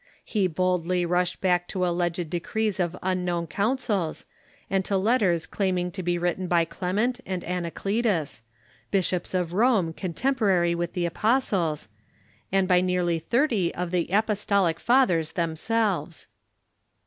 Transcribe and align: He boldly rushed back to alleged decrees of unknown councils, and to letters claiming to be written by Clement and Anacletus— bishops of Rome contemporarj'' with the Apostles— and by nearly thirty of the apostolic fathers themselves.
He 0.25 0.47
boldly 0.47 1.05
rushed 1.05 1.41
back 1.41 1.67
to 1.67 1.85
alleged 1.85 2.27
decrees 2.31 2.79
of 2.79 2.97
unknown 3.03 3.45
councils, 3.45 4.25
and 4.67 4.83
to 4.83 4.97
letters 4.97 5.45
claiming 5.45 5.91
to 5.91 6.01
be 6.01 6.17
written 6.17 6.47
by 6.47 6.65
Clement 6.65 7.19
and 7.23 7.43
Anacletus— 7.43 8.41
bishops 8.89 9.35
of 9.35 9.53
Rome 9.53 9.93
contemporarj'' 9.93 10.73
with 10.73 10.93
the 10.93 11.05
Apostles— 11.05 11.87
and 12.51 12.67
by 12.67 12.81
nearly 12.81 13.19
thirty 13.19 13.71
of 13.75 13.91
the 13.91 14.07
apostolic 14.11 14.79
fathers 14.79 15.33
themselves. 15.33 16.25